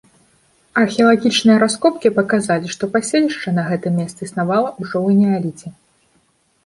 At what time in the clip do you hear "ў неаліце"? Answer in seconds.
4.93-5.67